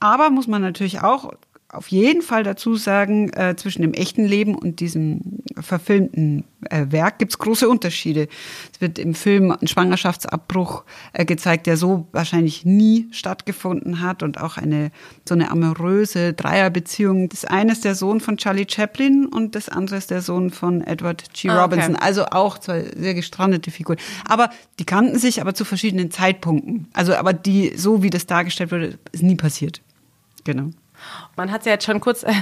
aber 0.01 0.31
muss 0.31 0.47
man 0.47 0.63
natürlich 0.63 1.01
auch 1.03 1.33
auf 1.73 1.89
jeden 1.89 2.21
Fall 2.21 2.43
dazu 2.43 2.77
sagen, 2.77 3.31
äh, 3.31 3.57
zwischen 3.57 3.81
dem 3.81 3.95
echten 3.95 4.27
Leben 4.27 4.55
und 4.55 4.81
diesem 4.81 5.43
verfilmten 5.59 6.45
äh, 6.69 6.87
Werk 6.91 7.19
gibt's 7.19 7.39
große 7.39 7.67
Unterschiede. 7.67 8.29
Es 8.75 8.83
wird 8.83 8.99
im 8.99 9.15
Film 9.15 9.51
ein 9.51 9.67
Schwangerschaftsabbruch 9.67 10.85
äh, 11.15 11.25
gezeigt, 11.25 11.67
der 11.67 11.79
so 11.79 12.07
wahrscheinlich 12.13 12.67
nie 12.67 13.09
stattgefunden 13.11 14.03
hat 14.03 14.23
und 14.23 14.39
auch 14.39 14.59
eine 14.59 14.91
so 15.27 15.35
eine 15.35 15.51
amoröse 15.51 16.35
Dreierbeziehung. 16.35 17.31
Das 17.31 17.47
eine 17.47 17.73
ist 17.73 17.87
der 17.87 17.95
Sohn 17.95 18.21
von 18.21 18.37
Charlie 18.37 18.67
Chaplin 18.69 19.25
und 19.25 19.55
das 19.55 19.71
andere 19.71 19.97
ist 19.97 20.11
der 20.11 20.21
Sohn 20.21 20.51
von 20.51 20.83
Edward 20.83 21.33
G. 21.33 21.49
Ah, 21.49 21.63
Robinson. 21.63 21.95
Okay. 21.95 22.05
Also 22.05 22.27
auch 22.27 22.59
zwei 22.59 22.85
sehr 22.95 23.15
gestrandete 23.15 23.71
Figuren. 23.71 23.99
Aber 24.27 24.51
die 24.79 24.85
kannten 24.85 25.19
sich 25.19 25.41
aber 25.41 25.55
zu 25.55 25.65
verschiedenen 25.65 26.11
Zeitpunkten. 26.11 26.89
Also 26.93 27.15
aber 27.15 27.33
die, 27.33 27.73
so 27.77 28.03
wie 28.03 28.11
das 28.11 28.27
dargestellt 28.27 28.73
wurde, 28.73 28.99
ist 29.13 29.23
nie 29.23 29.37
passiert. 29.37 29.81
Genau. 30.45 30.71
Man 31.37 31.51
hat 31.51 31.61
es 31.61 31.67
ja 31.67 31.73
jetzt 31.73 31.85
schon 31.85 32.01
kurz 32.01 32.23
äh, 32.23 32.33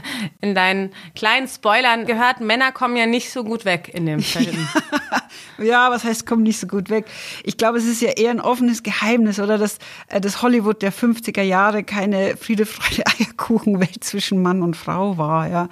in 0.40 0.54
deinen 0.54 0.92
kleinen 1.14 1.48
Spoilern 1.48 2.06
gehört, 2.06 2.40
Männer 2.40 2.72
kommen 2.72 2.96
ja 2.96 3.06
nicht 3.06 3.30
so 3.30 3.44
gut 3.44 3.64
weg 3.64 3.90
in 3.92 4.06
dem 4.06 4.20
Film. 4.20 4.68
ja, 5.58 5.90
was 5.90 6.04
heißt, 6.04 6.26
kommen 6.26 6.42
nicht 6.42 6.58
so 6.58 6.66
gut 6.66 6.90
weg? 6.90 7.06
Ich 7.44 7.56
glaube, 7.56 7.78
es 7.78 7.86
ist 7.86 8.02
ja 8.02 8.10
eher 8.10 8.30
ein 8.30 8.40
offenes 8.40 8.82
Geheimnis, 8.82 9.38
oder 9.38 9.58
dass 9.58 9.78
äh, 10.08 10.20
das 10.20 10.42
Hollywood 10.42 10.82
der 10.82 10.92
50er 10.92 11.42
Jahre 11.42 11.84
keine 11.84 12.36
Friede, 12.36 12.66
Freude, 12.66 13.04
Eierkuchenwelt 13.18 14.02
zwischen 14.02 14.42
Mann 14.42 14.62
und 14.62 14.76
Frau 14.76 15.18
war, 15.18 15.48
ja. 15.48 15.68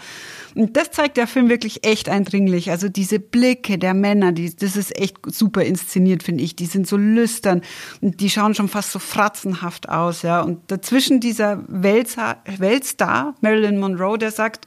Und 0.54 0.76
das 0.76 0.90
zeigt 0.90 1.16
der 1.16 1.28
Film 1.28 1.48
wirklich 1.48 1.86
echt 1.86 2.08
eindringlich. 2.08 2.70
Also 2.70 2.88
diese 2.88 3.20
Blicke 3.20 3.78
der 3.78 3.94
Männer, 3.94 4.32
die, 4.32 4.54
das 4.54 4.76
ist 4.76 4.98
echt 4.98 5.18
super 5.26 5.62
inszeniert, 5.62 6.24
finde 6.24 6.42
ich. 6.42 6.56
Die 6.56 6.66
sind 6.66 6.88
so 6.88 6.96
lüstern 6.96 7.62
und 8.00 8.20
die 8.20 8.28
schauen 8.28 8.54
schon 8.54 8.68
fast 8.68 8.90
so 8.90 8.98
fratzenhaft 8.98 9.88
aus, 9.88 10.22
ja. 10.22 10.40
Und 10.40 10.70
dazwischen 10.70 11.20
dieser 11.20 11.62
Weltstar, 11.68 12.42
Weltstar 12.78 13.34
Marilyn 13.40 13.78
Monroe, 13.78 14.18
der 14.18 14.30
sagt, 14.30 14.66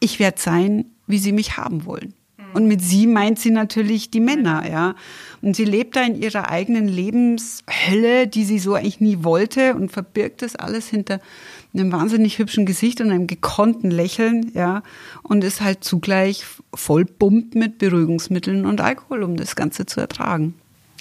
ich 0.00 0.18
werde 0.18 0.40
sein, 0.40 0.86
wie 1.06 1.18
sie 1.18 1.32
mich 1.32 1.56
haben 1.56 1.86
wollen. 1.86 2.12
Und 2.54 2.66
mit 2.66 2.82
sie 2.82 3.06
meint 3.06 3.38
sie 3.38 3.50
natürlich 3.50 4.10
die 4.10 4.20
Männer, 4.20 4.68
ja. 4.68 4.94
Und 5.42 5.56
sie 5.56 5.64
lebt 5.64 5.96
da 5.96 6.02
in 6.02 6.20
ihrer 6.20 6.50
eigenen 6.50 6.86
Lebenshölle, 6.86 8.28
die 8.28 8.44
sie 8.44 8.58
so 8.58 8.74
eigentlich 8.74 9.00
nie 9.00 9.18
wollte 9.22 9.74
und 9.74 9.90
verbirgt 9.90 10.42
das 10.42 10.54
alles 10.54 10.88
hinter 10.88 11.20
einem 11.72 11.90
wahnsinnig 11.90 12.38
hübschen 12.38 12.64
Gesicht 12.64 13.00
und 13.00 13.10
einem 13.10 13.26
gekonnten 13.26 13.90
Lächeln, 13.90 14.52
ja, 14.54 14.82
und 15.22 15.42
ist 15.42 15.62
halt 15.62 15.82
zugleich 15.82 16.44
voll 16.72 17.04
bummt 17.04 17.54
mit 17.56 17.78
Beruhigungsmitteln 17.78 18.66
und 18.66 18.80
Alkohol, 18.80 19.24
um 19.24 19.36
das 19.36 19.56
Ganze 19.56 19.86
zu 19.86 20.00
ertragen. 20.00 20.54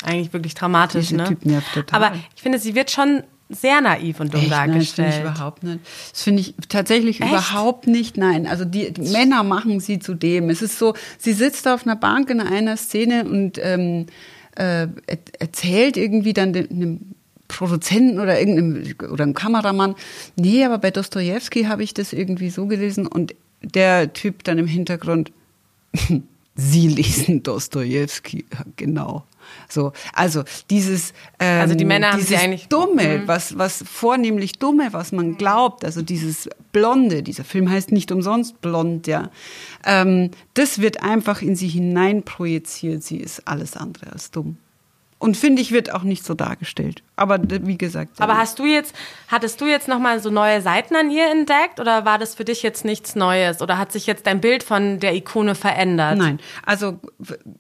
Eigentlich 0.04 0.34
wirklich 0.34 0.56
dramatisch, 0.56 1.10
Diese 1.10 1.18
ne? 1.18 1.26
Typ 1.26 1.46
nervt 1.46 1.74
total. 1.74 2.04
Aber 2.04 2.16
ich 2.36 2.42
finde, 2.42 2.58
sie 2.58 2.74
wird 2.74 2.90
schon 2.90 3.24
sehr 3.54 3.82
naiv 3.82 4.20
und 4.20 4.34
dumm 4.34 4.42
Echt? 4.42 4.52
dargestellt. 4.52 4.98
Nein, 4.98 5.08
das 5.08 5.16
finde 5.16 5.30
ich 5.30 5.36
überhaupt 5.36 5.64
nicht. 5.64 5.80
Das 6.12 6.22
finde 6.24 6.42
ich 6.42 6.54
tatsächlich 6.70 7.22
Echt? 7.22 7.30
überhaupt 7.30 7.88
nicht. 7.88 8.18
Nein, 8.18 8.48
also 8.48 8.66
die, 8.66 8.92
die, 8.92 9.02
Männer 9.12 9.44
machen 9.44 9.80
sie 9.80 10.00
zu 10.00 10.14
dem. 10.14 10.50
Es 10.50 10.62
ist 10.62 10.78
so, 10.78 10.94
sie 11.18 11.34
sitzt 11.34 11.68
auf 11.68 11.86
einer 11.86 11.96
Bank 11.96 12.30
in 12.30 12.42
einer 12.42 12.78
Szene 12.78 13.26
und 13.26 13.60
ähm, 13.62 14.08
äh, 14.56 14.88
erzählt 15.40 15.98
irgendwie 15.98 16.34
dann 16.34 16.54
dem, 16.54 17.00
Produzenten 17.50 18.20
oder 18.20 18.40
irgendeinem 18.40 18.96
oder 19.12 19.24
einem 19.24 19.34
Kameramann, 19.36 19.96
nee, 20.36 20.64
aber 20.66 20.80
bei 20.80 20.90
Dostoevsky 20.90 21.66
habe 21.66 21.84
ich 21.84 21.94
das 21.94 22.12
irgendwie 22.12 22.50
so 22.50 22.66
gelesen 22.66 23.06
und 23.06 23.36
der 23.62 24.14
Typ 24.14 24.44
dann 24.44 24.58
im 24.58 24.66
Hintergrund, 24.66 25.32
Sie 26.56 26.88
lesen 26.88 27.44
Dostoevsky, 27.44 28.46
genau. 28.76 29.26
So, 29.70 29.92
also 30.14 30.44
dieses, 30.70 31.14
ähm, 31.40 31.62
also 31.62 31.76
die 31.76 31.86
Männer 31.86 32.16
dieses 32.16 32.38
haben 32.38 32.46
eigentlich 32.46 32.68
Dumme, 32.68 33.20
mhm. 33.20 33.28
was, 33.28 33.58
was 33.58 33.84
vornehmlich 33.86 34.54
Dumme, 34.54 34.90
was 34.92 35.12
man 35.12 35.38
glaubt, 35.38 35.84
also 35.84 36.02
dieses 36.02 36.50
Blonde, 36.72 37.24
dieser 37.24 37.44
Film 37.44 37.70
heißt 37.70 37.92
nicht 37.92 38.12
umsonst 38.12 38.62
blond, 38.62 39.08
ja. 39.08 39.30
Ähm, 39.86 40.32
das 40.54 40.80
wird 40.80 41.02
einfach 41.02 41.42
in 41.42 41.56
sie 41.56 41.68
hinein 41.68 42.24
projiziert. 42.24 43.04
Sie 43.04 43.18
ist 43.18 43.48
alles 43.48 43.76
andere 43.76 44.12
als 44.12 44.32
dumm. 44.32 44.58
Und 45.24 45.38
finde 45.38 45.62
ich, 45.62 45.72
wird 45.72 45.94
auch 45.94 46.04
nicht 46.04 46.26
so 46.26 46.34
dargestellt. 46.34 47.02
Aber 47.16 47.40
wie 47.48 47.78
gesagt. 47.78 48.20
Aber 48.20 48.36
hast 48.36 48.60
du 48.60 48.66
jetzt, 48.66 48.94
hattest 49.30 49.62
du 49.62 49.66
jetzt 49.66 49.88
nochmal 49.88 50.20
so 50.20 50.30
neue 50.30 50.62
Seiten 50.62 50.98
an 50.98 51.10
ihr 51.10 51.32
entdeckt 51.32 51.80
oder 51.80 52.04
war 52.04 52.18
das 52.20 52.36
für 52.36 52.44
dich 52.44 52.62
jetzt 52.62 52.84
nichts 52.84 53.16
Neues? 53.16 53.62
Oder 53.62 53.78
hat 53.78 53.94
sich 53.94 54.06
jetzt 54.06 54.28
dein 54.28 54.42
Bild 54.42 54.64
von 54.64 55.00
der 55.00 55.16
Ikone 55.16 55.56
verändert? 55.56 56.18
Nein. 56.18 56.42
Also 56.66 57.00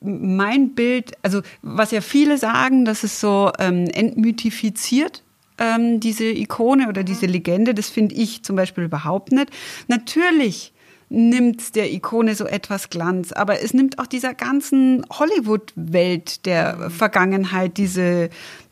mein 0.02 0.76
Bild, 0.76 1.14
also 1.22 1.42
was 1.62 1.92
ja 1.92 2.02
viele 2.02 2.38
sagen, 2.38 2.84
dass 2.84 3.04
es 3.04 3.22
so 3.22 3.50
ähm, 3.60 3.88
entmythifiziert, 3.88 5.24
ähm, 5.58 6.02
diese 6.02 6.26
Ikone 6.26 6.90
oder 6.90 7.06
diese 7.06 7.28
Legende. 7.28 7.74
Das 7.74 7.90
finde 7.90 8.16
ich 8.16 8.44
zum 8.44 8.58
Beispiel 8.58 8.84
überhaupt 8.84 9.32
nicht. 9.32 9.52
Natürlich 9.88 10.73
nimmt 11.14 11.76
der 11.76 11.94
Ikone 11.94 12.34
so 12.36 12.46
etwas 12.46 12.90
Glanz, 12.90 13.32
aber 13.32 13.62
es 13.62 13.74
nimmt 13.74 14.00
auch 14.00 14.08
dieser 14.08 14.34
ganzen 14.34 15.06
Hollywood-Welt 15.12 16.46
der 16.46 16.90
Vergangenheit 16.90 17.78
diese 17.78 18.30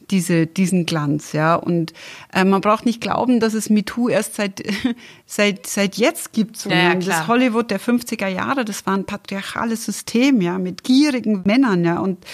diese, 0.09 0.45
diesen 0.45 0.85
Glanz, 0.85 1.31
ja. 1.31 1.55
Und 1.55 1.93
äh, 2.33 2.43
man 2.43 2.59
braucht 2.59 2.85
nicht 2.85 2.99
glauben, 2.99 3.39
dass 3.39 3.53
es 3.53 3.69
MeToo 3.69 4.09
erst 4.09 4.35
seit, 4.35 4.61
seit, 5.25 5.65
seit 5.67 5.95
jetzt 5.95 6.33
gibt, 6.33 6.57
sondern 6.57 6.99
ja, 6.99 7.07
das 7.07 7.27
Hollywood 7.27 7.71
der 7.71 7.79
50er 7.79 8.27
Jahre, 8.27 8.65
das 8.65 8.85
war 8.85 8.95
ein 8.95 9.05
patriarchales 9.05 9.85
System, 9.85 10.41
ja, 10.41 10.57
mit 10.57 10.83
gierigen 10.83 11.43
Männern, 11.45 11.85
ja. 11.85 11.99
Und 11.99 12.25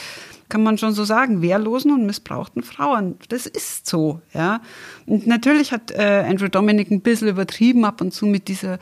kann 0.49 0.63
man 0.63 0.77
schon 0.77 0.93
so 0.93 1.03
sagen, 1.03 1.41
wehrlosen 1.41 1.91
und 1.91 2.05
missbrauchten 2.05 2.63
Frauen. 2.63 3.19
Das 3.29 3.45
ist 3.45 3.85
so, 3.85 4.21
ja. 4.33 4.61
Und 5.05 5.27
natürlich 5.27 5.71
hat 5.71 5.91
äh, 5.91 6.25
Andrew 6.27 6.47
Dominic 6.47 6.89
ein 6.89 7.01
bisschen 7.01 7.27
übertrieben 7.27 7.85
ab 7.85 8.01
und 8.01 8.11
zu 8.11 8.25
mit 8.25 8.47
dieser 8.47 8.79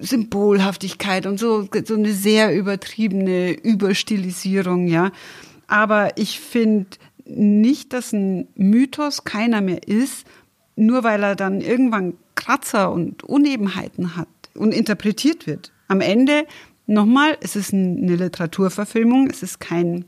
Symbolhaftigkeit 0.00 1.26
und 1.26 1.38
so, 1.38 1.68
so 1.84 1.94
eine 1.94 2.12
sehr 2.12 2.54
übertriebene 2.54 3.52
Überstilisierung, 3.52 4.86
ja. 4.86 5.12
Aber 5.66 6.16
ich 6.16 6.40
finde 6.40 6.86
nicht, 7.24 7.92
dass 7.92 8.12
ein 8.12 8.48
Mythos 8.54 9.24
keiner 9.24 9.60
mehr 9.60 9.86
ist, 9.86 10.26
nur 10.76 11.04
weil 11.04 11.22
er 11.22 11.36
dann 11.36 11.60
irgendwann 11.60 12.14
Kratzer 12.34 12.90
und 12.90 13.22
Unebenheiten 13.22 14.16
hat 14.16 14.28
und 14.54 14.72
interpretiert 14.72 15.46
wird. 15.46 15.72
Am 15.88 16.00
Ende, 16.00 16.46
nochmal, 16.86 17.36
es 17.40 17.56
ist 17.56 17.72
eine 17.72 18.16
Literaturverfilmung, 18.16 19.28
es 19.30 19.42
ist 19.42 19.60
kein 19.60 20.06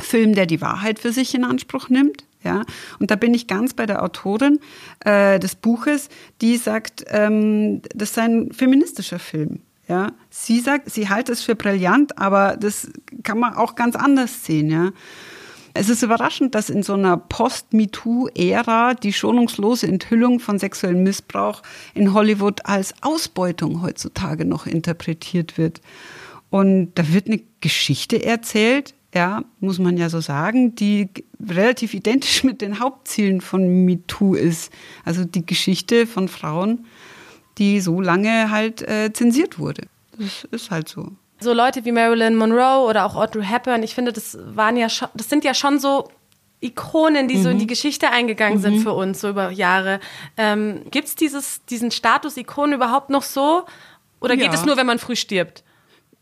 Film, 0.00 0.34
der 0.34 0.46
die 0.46 0.60
Wahrheit 0.60 0.98
für 0.98 1.12
sich 1.12 1.34
in 1.34 1.44
Anspruch 1.44 1.88
nimmt. 1.88 2.24
Ja, 2.46 2.62
und 3.00 3.10
da 3.10 3.16
bin 3.16 3.34
ich 3.34 3.48
ganz 3.48 3.74
bei 3.74 3.86
der 3.86 4.04
Autorin 4.04 4.60
äh, 5.00 5.40
des 5.40 5.56
Buches, 5.56 6.08
die 6.40 6.56
sagt, 6.58 7.04
ähm, 7.08 7.82
das 7.92 8.14
sei 8.14 8.22
ein 8.22 8.52
feministischer 8.52 9.18
Film. 9.18 9.62
Ja, 9.88 10.12
sie 10.30 10.60
sagt, 10.60 10.88
sie 10.90 11.08
hält 11.08 11.28
es 11.28 11.42
für 11.42 11.56
brillant, 11.56 12.18
aber 12.18 12.56
das 12.56 12.88
kann 13.24 13.40
man 13.40 13.54
auch 13.54 13.74
ganz 13.74 13.96
anders 13.96 14.44
sehen. 14.44 14.70
Ja, 14.70 14.92
es 15.74 15.88
ist 15.88 16.04
überraschend, 16.04 16.54
dass 16.54 16.70
in 16.70 16.84
so 16.84 16.94
einer 16.94 17.16
Post-MeToo-Ära 17.16 18.94
die 18.94 19.12
schonungslose 19.12 19.88
Enthüllung 19.88 20.38
von 20.38 20.60
sexuellem 20.60 21.02
Missbrauch 21.02 21.62
in 21.94 22.14
Hollywood 22.14 22.64
als 22.64 22.94
Ausbeutung 23.02 23.82
heutzutage 23.82 24.44
noch 24.44 24.66
interpretiert 24.66 25.58
wird. 25.58 25.80
Und 26.48 26.92
da 26.94 27.12
wird 27.12 27.26
eine 27.26 27.42
Geschichte 27.60 28.24
erzählt, 28.24 28.94
ja, 29.16 29.42
muss 29.60 29.78
man 29.78 29.96
ja 29.96 30.10
so 30.10 30.20
sagen, 30.20 30.74
die 30.74 31.08
relativ 31.48 31.94
identisch 31.94 32.44
mit 32.44 32.60
den 32.60 32.80
Hauptzielen 32.80 33.40
von 33.40 33.86
MeToo 33.86 34.34
ist. 34.34 34.70
Also 35.06 35.24
die 35.24 35.44
Geschichte 35.44 36.06
von 36.06 36.28
Frauen, 36.28 36.84
die 37.56 37.80
so 37.80 38.02
lange 38.02 38.50
halt 38.50 38.82
äh, 38.82 39.12
zensiert 39.14 39.58
wurde. 39.58 39.88
Das 40.18 40.44
ist 40.50 40.70
halt 40.70 40.88
so. 40.88 41.12
So 41.40 41.54
Leute 41.54 41.86
wie 41.86 41.92
Marilyn 41.92 42.36
Monroe 42.36 42.86
oder 42.86 43.06
auch 43.06 43.16
Audrey 43.16 43.44
Hepburn, 43.44 43.82
ich 43.82 43.94
finde, 43.94 44.12
das 44.12 44.38
waren 44.44 44.76
ja 44.76 44.90
schon, 44.90 45.08
das 45.14 45.30
sind 45.30 45.44
ja 45.44 45.54
schon 45.54 45.78
so 45.78 46.10
Ikonen, 46.60 47.28
die 47.28 47.36
mhm. 47.36 47.42
so 47.42 47.48
in 47.48 47.58
die 47.58 47.64
mhm. 47.64 47.68
Geschichte 47.68 48.10
eingegangen 48.10 48.58
mhm. 48.58 48.62
sind 48.62 48.78
für 48.80 48.92
uns, 48.92 49.20
so 49.20 49.30
über 49.30 49.50
Jahre. 49.50 50.00
Ähm, 50.36 50.82
Gibt 50.90 51.08
es 51.08 51.14
diesen 51.68 51.90
Status 51.90 52.36
Ikone 52.36 52.74
überhaupt 52.74 53.08
noch 53.08 53.22
so? 53.22 53.64
Oder 54.20 54.34
ja. 54.34 54.44
geht 54.44 54.54
es 54.54 54.64
nur, 54.66 54.76
wenn 54.76 54.86
man 54.86 54.98
früh 54.98 55.16
stirbt? 55.16 55.64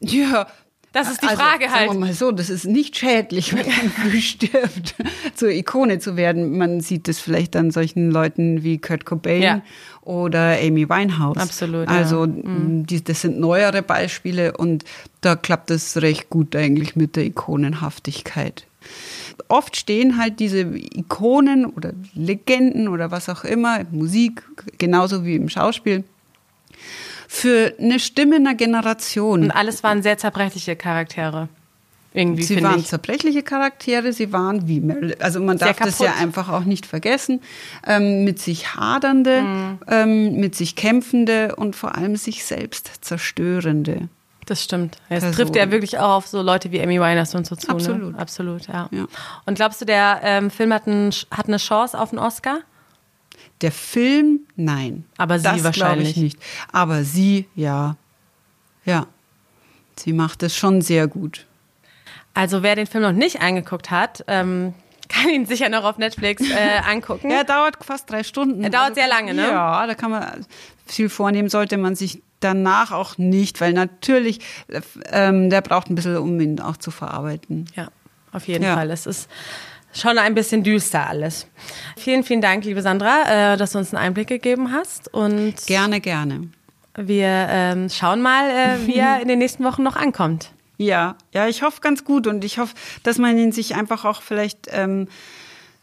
Ja, 0.01 0.47
das 0.95 1.11
ist 1.11 1.23
die 1.23 1.27
also, 1.27 1.43
Frage 1.43 1.71
halt. 1.71 1.89
Sagen 1.89 2.01
wir 2.01 2.07
mal 2.07 2.15
so, 2.15 2.31
das 2.31 2.49
ist 2.49 2.67
nicht 2.67 2.97
schädlich, 2.97 3.53
wenn 3.53 3.67
man 3.67 3.91
früh 4.11 4.21
stirbt, 4.21 4.95
zur 5.35 5.51
Ikone 5.51 5.99
zu 5.99 6.17
werden. 6.17 6.57
Man 6.57 6.81
sieht 6.81 7.09
das 7.09 7.19
vielleicht 7.19 7.57
an 7.57 7.73
solchen 7.73 8.13
Leuten 8.13 8.63
wie 8.63 8.79
Kurt 8.79 9.05
Cobain 9.05 9.43
ja. 9.43 9.63
oder 10.03 10.57
Amy 10.61 10.89
Winehouse. 10.89 11.37
Absolut. 11.37 11.89
Also 11.89 12.25
ja. 12.25 12.29
Mhm. 12.29 12.87
die, 12.87 13.03
das 13.03 13.23
sind 13.23 13.41
neuere 13.41 13.83
Beispiele 13.83 14.57
und 14.57 14.85
da 15.21 15.35
klappt 15.35 15.73
es 15.73 16.01
recht 16.01 16.31
gut 16.31 16.55
eigentlich 16.55 16.95
mit 16.95 17.17
der 17.17 17.25
Ikonenhaftigkeit. 17.25 18.67
Oft 19.49 19.77
stehen 19.77 20.17
halt 20.17 20.39
diese 20.39 20.61
Ikonen 20.61 21.67
oder 21.67 21.93
Legenden 22.15 22.87
oder 22.87 23.11
was 23.11 23.29
auch 23.29 23.43
immer, 23.43 23.81
Musik, 23.91 24.45
genauso 24.79 25.25
wie 25.25 25.35
im 25.35 25.49
Schauspiel, 25.49 26.05
für 27.35 27.75
eine 27.81 27.99
Stimme 27.99 28.37
einer 28.37 28.55
Generation. 28.55 29.45
Und 29.45 29.51
alles 29.51 29.83
waren 29.83 30.03
sehr 30.03 30.19
zerbrechliche 30.19 30.77
Charaktere. 30.77 31.49
Irgendwie, 32.13 32.45
sie 32.45 32.63
waren 32.63 32.79
ich. 32.79 32.87
zerbrechliche 32.87 33.43
Charaktere, 33.43 34.13
sie 34.13 34.33
waren 34.33 34.69
wie 34.69 34.81
Meryl. 34.81 35.17
Also 35.19 35.41
man 35.41 35.59
darf 35.59 35.77
das 35.79 35.99
ja 35.99 36.15
einfach 36.15 36.49
auch 36.49 36.63
nicht 36.63 36.87
vergessen. 36.87 37.41
Ähm, 37.85 38.23
mit 38.23 38.39
sich 38.39 38.77
hadernde, 38.77 39.43
mhm. 39.43 39.79
ähm, 39.89 40.37
mit 40.37 40.55
sich 40.55 40.77
kämpfende 40.77 41.57
und 41.57 41.75
vor 41.75 41.97
allem 41.97 42.15
sich 42.15 42.45
selbst 42.45 42.93
zerstörende. 43.01 44.09
Das 44.47 44.63
stimmt. 44.63 44.99
Es 45.09 45.29
trifft 45.33 45.57
ja 45.57 45.73
wirklich 45.73 45.99
auch 45.99 46.11
auf 46.11 46.27
so 46.29 46.41
Leute 46.41 46.71
wie 46.71 46.81
Amy 46.81 47.01
Winehouse 47.01 47.35
und 47.35 47.47
so 47.47 47.57
zu. 47.57 47.67
Ne? 47.67 47.75
Absolut. 47.75 48.13
Ne? 48.13 48.19
Absolut, 48.19 48.69
ja. 48.69 48.89
ja. 48.93 49.07
Und 49.47 49.57
glaubst 49.57 49.81
du, 49.81 49.85
der 49.85 50.21
ähm, 50.23 50.51
Film 50.51 50.73
hat, 50.73 50.87
ein, 50.87 51.11
hat 51.33 51.49
eine 51.49 51.57
Chance 51.57 51.99
auf 51.99 52.13
einen 52.13 52.21
Oscar? 52.21 52.61
Der 53.65 53.73
Film, 53.73 54.41
nein. 54.57 55.07
Aber 55.17 55.39
sie 55.39 55.45
das 55.45 55.65
wahrscheinlich 55.65 56.11
ich 56.11 56.17
nicht. 56.19 56.39
Aber 56.71 57.03
sie, 57.03 57.49
ja. 57.55 57.97
Ja. 58.85 59.07
Sie 59.97 60.13
macht 60.13 60.43
es 60.43 60.55
schon 60.55 60.83
sehr 60.83 61.07
gut. 61.07 61.47
Also 62.35 62.63
wer 62.63 62.77
den 62.77 62.87
Film 62.87 63.05
noch 63.05 63.13
nicht 63.13 63.41
angeguckt 63.41 63.91
hat, 63.91 64.23
ähm, 64.29 64.75
kann 65.09 65.31
ihn 65.31 65.47
sicher 65.47 65.71
noch 65.71 65.85
auf 65.85 65.97
Netflix 65.97 66.43
äh, 66.43 66.81
angucken. 66.87 67.31
er 67.31 67.45
dauert 67.45 67.83
fast 67.83 68.11
drei 68.11 68.23
Stunden. 68.23 68.63
Er 68.63 68.69
dauert 68.69 68.91
also, 68.91 69.01
sehr 69.01 69.09
lange, 69.09 69.33
ne? 69.33 69.49
Ja, 69.49 69.87
da 69.87 69.95
kann 69.95 70.11
man 70.11 70.45
viel 70.85 71.09
vornehmen, 71.09 71.49
sollte 71.49 71.79
man 71.79 71.95
sich 71.95 72.21
danach 72.41 72.93
auch 72.93 73.17
nicht, 73.17 73.63
weil 73.63 73.73
natürlich, 73.73 74.41
ähm, 75.11 75.49
der 75.49 75.63
braucht 75.63 75.89
ein 75.89 75.95
bisschen, 75.95 76.19
um 76.19 76.39
ihn 76.39 76.61
auch 76.61 76.77
zu 76.77 76.91
verarbeiten. 76.91 77.65
Ja, 77.75 77.89
auf 78.31 78.47
jeden 78.47 78.65
ja. 78.65 78.75
Fall. 78.75 78.91
Es 78.91 79.07
ist 79.07 79.27
schon 79.95 80.19
ein 80.19 80.35
bisschen 80.35 80.63
düster 80.63 81.09
alles. 81.09 81.47
Vielen, 81.97 82.25
vielen 82.25 82.41
Dank, 82.41 82.65
liebe 82.65 82.83
Sandra, 82.83 83.53
äh, 83.53 83.57
dass 83.57 83.73
du 83.73 83.79
uns 83.79 83.95
einen 83.95 84.05
Einblick 84.05 84.29
gegeben 84.29 84.73
hast. 84.73 85.13
Und 85.13 85.67
gerne, 85.67 86.01
gerne. 86.01 86.49
Wir 86.97 87.47
ähm, 87.51 87.89
schauen 87.89 88.21
mal, 88.21 88.51
äh, 88.51 88.79
wie 88.87 88.97
er 88.97 89.21
in 89.21 89.29
den 89.29 89.39
nächsten 89.39 89.65
Wochen 89.65 89.83
noch 89.83 89.97
ankommt. 89.97 90.51
Ja, 90.77 91.17
ja, 91.33 91.47
ich 91.47 91.63
hoffe 91.63 91.81
ganz 91.81 92.05
gut 92.05 92.27
und 92.27 92.45
ich 92.45 92.59
hoffe, 92.59 92.75
dass 93.05 93.19
man 93.19 93.39
ihn 93.39 93.53
sich 93.53 93.77
einfach 93.77 94.05
auch 94.05 94.23
vielleicht 94.23 94.69
ähm, 94.73 95.07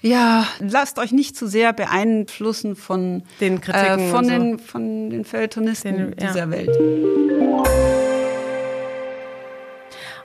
ja, 0.02 0.48
lasst 0.60 0.98
euch 0.98 1.12
nicht 1.12 1.38
zu 1.38 1.48
sehr 1.48 1.74
beeinflussen 1.74 2.76
von 2.76 3.24
den 3.40 3.62
Kritiken 3.62 4.00
äh, 4.00 4.10
von, 4.10 4.28
den, 4.28 4.58
so. 4.58 4.66
von 4.66 5.10
den 5.10 5.26
Feuilletonisten 5.26 5.96
den, 5.96 6.16
ja. 6.20 6.28
dieser 6.28 6.50
Welt. 6.50 8.11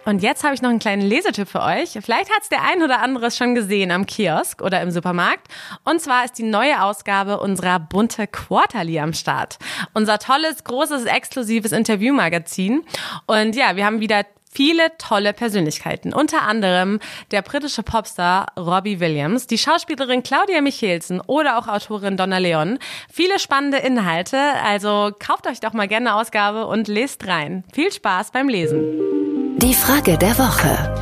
Und 0.06 0.22
jetzt 0.22 0.44
habe 0.44 0.54
ich 0.54 0.62
noch 0.62 0.70
einen 0.70 0.78
kleinen 0.78 1.02
Lesetipp 1.02 1.48
für 1.48 1.62
euch. 1.62 1.98
Vielleicht 2.00 2.30
hat 2.30 2.42
es 2.42 2.48
der 2.48 2.62
ein 2.62 2.82
oder 2.82 3.00
andere 3.02 3.32
schon 3.32 3.56
gesehen 3.56 3.90
am 3.90 4.06
Kiosk 4.06 4.62
oder 4.62 4.80
im 4.80 4.92
Supermarkt. 4.92 5.48
Und 5.84 6.00
zwar 6.00 6.24
ist 6.24 6.38
die 6.38 6.44
neue 6.44 6.80
Ausgabe 6.80 7.40
unserer 7.40 7.80
bunte 7.80 8.28
Quarterly 8.28 9.00
am 9.00 9.12
Start. 9.12 9.58
Unser 9.94 10.20
tolles, 10.20 10.62
großes, 10.62 11.06
exklusives 11.06 11.72
Interviewmagazin. 11.72 12.84
Und 13.26 13.56
ja, 13.56 13.74
wir 13.74 13.84
haben 13.84 13.98
wieder 13.98 14.24
viele 14.48 14.96
tolle 14.96 15.32
Persönlichkeiten. 15.32 16.14
Unter 16.14 16.42
anderem 16.42 17.00
der 17.32 17.42
britische 17.42 17.82
Popstar 17.82 18.46
Robbie 18.56 19.00
Williams, 19.00 19.48
die 19.48 19.58
Schauspielerin 19.58 20.22
Claudia 20.22 20.60
Michelsen 20.60 21.20
oder 21.20 21.58
auch 21.58 21.66
Autorin 21.66 22.16
Donna 22.16 22.38
Leon. 22.38 22.78
Viele 23.12 23.40
spannende 23.40 23.78
Inhalte, 23.78 24.38
also 24.64 25.10
kauft 25.18 25.48
euch 25.48 25.58
doch 25.58 25.72
mal 25.72 25.88
gerne 25.88 26.10
eine 26.10 26.20
Ausgabe 26.20 26.68
und 26.68 26.86
lest 26.86 27.26
rein. 27.26 27.64
Viel 27.74 27.92
Spaß 27.92 28.30
beim 28.30 28.48
Lesen. 28.48 29.25
Die 29.58 29.72
Frage 29.72 30.18
der 30.18 30.38
Woche. 30.38 30.94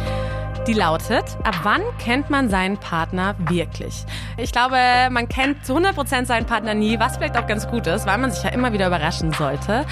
Die 0.69 0.75
lautet, 0.75 1.25
ab 1.43 1.57
wann 1.65 1.83
kennt 1.99 2.31
man 2.31 2.49
seinen 2.49 2.79
Partner 2.79 3.35
wirklich? 3.49 4.05
Ich 4.37 4.53
glaube, 4.53 4.77
man 5.11 5.29
kennt 5.29 5.67
zu 5.67 5.77
100% 5.77 6.27
seinen 6.27 6.47
Partner 6.47 6.73
nie, 6.73 7.01
was 7.01 7.17
vielleicht 7.17 7.37
auch 7.37 7.49
ganz 7.49 7.67
gut 7.67 7.89
ist, 7.89 8.07
weil 8.07 8.17
man 8.19 8.31
sich 8.31 8.45
ja 8.45 8.51
immer 8.51 8.73
wieder 8.73 8.87
überraschen 8.87 9.33
sollte. 9.33 9.85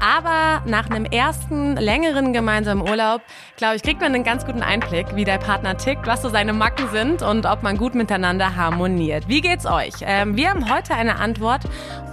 Aber 0.00 0.62
nach 0.66 0.90
einem 0.90 1.04
ersten 1.04 1.76
längeren 1.76 2.32
gemeinsamen 2.32 2.82
Urlaub, 2.82 3.22
glaube 3.56 3.76
ich, 3.76 3.84
kriegt 3.84 4.00
man 4.00 4.12
einen 4.12 4.24
ganz 4.24 4.44
guten 4.44 4.62
Einblick, 4.62 5.14
wie 5.14 5.24
der 5.24 5.38
Partner 5.38 5.76
tickt, 5.76 6.08
was 6.08 6.20
so 6.20 6.28
seine 6.28 6.52
Macken 6.52 6.88
sind 6.90 7.22
und 7.22 7.46
ob 7.46 7.62
man 7.62 7.76
gut 7.76 7.94
miteinander 7.94 8.56
harmoniert. 8.56 9.28
Wie 9.28 9.42
geht's 9.42 9.64
euch? 9.64 9.94
Ähm, 10.00 10.36
wir 10.36 10.50
haben 10.50 10.68
heute 10.74 10.94
eine 10.94 11.20
Antwort 11.20 11.62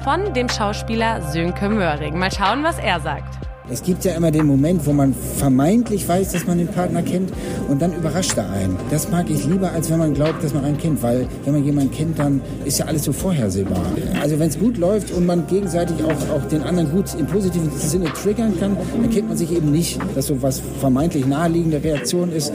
von 0.04 0.36
dem 0.36 0.50
Schauspieler 0.50 1.24
Sönke 1.24 1.68
Möhring. 1.68 2.20
Mal 2.20 2.32
schauen, 2.32 2.64
was 2.64 2.78
er 2.78 3.00
sagt. 3.00 3.40
Es 3.68 3.82
gibt 3.82 4.06
ja 4.06 4.14
immer 4.14 4.30
den 4.30 4.46
Moment, 4.46 4.86
wo 4.86 4.94
man 4.94 5.16
vermeintlich 5.38 6.08
weiß, 6.08 6.34
dass 6.34 6.46
man 6.46 6.60
den 6.60 6.68
Partner 6.68 7.02
kennt 7.02 7.32
und 7.68 7.82
dann 7.82 7.94
überrascht 7.94 8.38
er 8.38 8.50
einen. 8.52 8.78
Das 8.92 9.10
mag 9.10 9.28
ich 9.30 9.46
lieber, 9.46 9.72
als 9.72 9.90
wenn 9.90 9.98
man 9.98 10.14
glaubt, 10.14 10.44
dass 10.44 10.54
man 10.54 10.64
einen 10.66 10.78
kennt, 10.78 11.02
weil 11.02 11.28
wenn 11.44 11.54
man 11.54 11.64
jemanden 11.64 11.92
kennt, 11.92 12.20
dann 12.20 12.42
ist 12.64 12.78
ja 12.78 12.86
alles 12.86 13.04
so 13.04 13.12
vorhersehbar. 13.12 13.82
Also 14.22 14.38
wenn 14.38 14.50
es 14.50 14.60
gut 14.60 14.78
läuft 14.78 15.12
und 15.12 15.26
man 15.26 15.48
gegenseitig 15.48 15.96
auch, 16.04 16.36
auch 16.36 16.46
den 16.48 16.62
anderen 16.62 16.92
gut 16.92 17.16
im 17.18 17.26
positiven 17.26 17.72
Sinne 17.72 18.06
triggern 18.14 18.54
kann, 18.60 18.78
dann 19.02 19.10
kennt 19.10 19.30
man 19.30 19.38
sich 19.38 19.52
eben 19.52 19.72
nicht, 19.72 20.00
dass 20.14 20.28
so 20.28 20.42
was 20.44 20.62
vermeintlich 20.80 21.26
naheliegende 21.26 21.84
Reaktion 21.84 22.32
ist. 22.32 22.54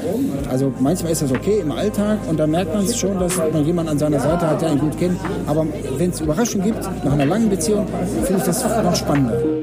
Also 0.48 0.72
manchmal 0.78 1.10
ist 1.10 1.22
das 1.22 1.32
okay 1.32 1.58
im 1.60 1.72
Alltag 1.72 2.18
und 2.28 2.38
da 2.38 2.46
merkt 2.46 2.72
man 2.72 2.84
es 2.84 2.96
schon, 2.96 3.18
dass 3.18 3.36
man 3.52 3.64
jemanden 3.64 3.90
an 3.90 3.98
seiner 3.98 4.20
Seite 4.20 4.48
hat, 4.48 4.62
der 4.62 4.72
ihn 4.72 4.78
gut 4.78 4.96
kennt. 4.96 5.18
Aber 5.46 5.66
wenn 5.98 6.10
es 6.10 6.20
Überraschungen 6.20 6.66
gibt, 6.66 6.82
nach 7.04 7.12
einer 7.12 7.26
langen 7.26 7.50
Beziehung, 7.50 7.86
finde 8.22 8.38
ich 8.38 8.44
das 8.44 8.64
noch 8.64 8.94
spannender. 8.94 9.59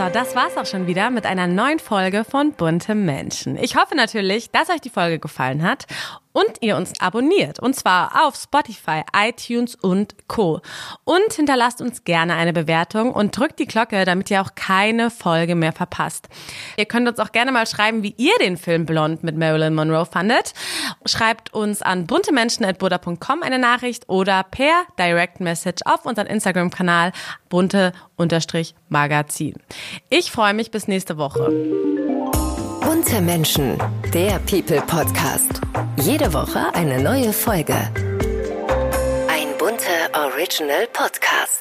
So, 0.00 0.08
das 0.08 0.34
war's 0.34 0.56
auch 0.56 0.64
schon 0.64 0.86
wieder 0.86 1.10
mit 1.10 1.26
einer 1.26 1.46
neuen 1.46 1.78
Folge 1.78 2.24
von 2.24 2.52
Bunte 2.52 2.94
Menschen. 2.94 3.58
Ich 3.58 3.76
hoffe 3.76 3.94
natürlich, 3.94 4.50
dass 4.50 4.70
euch 4.70 4.80
die 4.80 4.88
Folge 4.88 5.18
gefallen 5.18 5.62
hat 5.62 5.84
und 6.32 6.58
ihr 6.60 6.76
uns 6.76 6.92
abonniert. 7.00 7.60
Und 7.60 7.74
zwar 7.74 8.26
auf 8.26 8.36
Spotify, 8.36 9.02
iTunes 9.14 9.74
und 9.74 10.28
Co. 10.28 10.60
Und 11.04 11.32
hinterlasst 11.32 11.80
uns 11.80 12.04
gerne 12.04 12.34
eine 12.34 12.52
Bewertung 12.52 13.12
und 13.12 13.36
drückt 13.36 13.58
die 13.58 13.66
Glocke, 13.66 14.04
damit 14.04 14.30
ihr 14.30 14.40
auch 14.40 14.54
keine 14.54 15.10
Folge 15.10 15.54
mehr 15.54 15.72
verpasst. 15.72 16.28
Ihr 16.76 16.86
könnt 16.86 17.08
uns 17.08 17.18
auch 17.18 17.32
gerne 17.32 17.52
mal 17.52 17.66
schreiben, 17.66 18.02
wie 18.02 18.14
ihr 18.16 18.32
den 18.40 18.56
Film 18.56 18.86
Blond 18.86 19.24
mit 19.24 19.36
Marilyn 19.36 19.74
Monroe 19.74 20.06
fandet. 20.06 20.54
Schreibt 21.06 21.52
uns 21.52 21.82
an 21.82 22.06
buntemenschen.buddha.com 22.06 23.42
eine 23.42 23.58
Nachricht 23.58 24.08
oder 24.08 24.44
per 24.44 24.84
Direct 24.98 25.40
Message 25.40 25.82
auf 25.84 26.06
unseren 26.06 26.26
Instagram-Kanal 26.26 27.12
bunte-magazin. 27.48 29.54
Ich 30.08 30.30
freue 30.30 30.54
mich 30.54 30.70
bis 30.70 30.88
nächste 30.88 31.16
Woche. 31.16 31.99
Bunte 32.90 33.20
Menschen, 33.20 33.78
der 34.12 34.40
People 34.40 34.82
Podcast. 34.88 35.60
Jede 35.98 36.32
Woche 36.34 36.74
eine 36.74 37.00
neue 37.00 37.32
Folge. 37.32 37.76
Ein 39.28 39.56
bunter 39.60 40.10
Original 40.12 40.88
Podcast. 40.92 41.59